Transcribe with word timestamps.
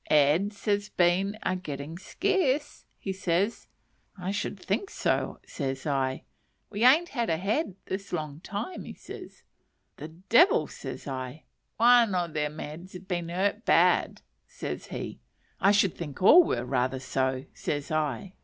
"Eds 0.09 0.65
has 0.65 0.89
been 0.89 1.37
a 1.43 1.55
getting 1.55 1.95
scarce," 1.95 2.85
says 3.13 3.67
he. 4.15 4.17
"I 4.23 4.31
should 4.31 4.59
think 4.59 4.89
so," 4.89 5.39
says 5.45 5.85
I. 5.85 6.23
"We 6.71 6.83
an't 6.83 7.15
ad 7.15 7.29
a 7.29 7.33
ed 7.33 7.75
this 7.85 8.11
long 8.11 8.39
time," 8.41 8.83
says 8.95 9.43
he. 9.99 10.03
"The 10.03 10.07
devil!" 10.07 10.65
says 10.65 11.05
I. 11.05 11.43
"One 11.77 12.15
o' 12.15 12.27
them 12.27 12.59
eds 12.59 12.93
has 12.93 13.03
been 13.03 13.29
hurt 13.29 13.63
bad," 13.63 14.23
says 14.47 14.87
he. 14.87 15.19
"I 15.59 15.71
should 15.71 15.93
think 15.95 16.19
all 16.19 16.43
were 16.45 16.65
rather 16.65 16.99
so," 16.99 17.45
says 17.53 17.91
I. 17.91 18.33